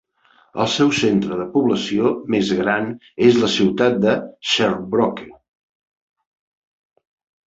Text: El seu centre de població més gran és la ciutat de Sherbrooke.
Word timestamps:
El 0.63 0.67
seu 0.75 0.87
centre 0.99 1.35
de 1.41 1.43
població 1.57 2.13
més 2.35 2.49
gran 2.59 2.87
és 3.25 3.37
la 3.43 3.49
ciutat 3.57 3.99
de 4.07 4.15
Sherbrooke. 4.53 5.29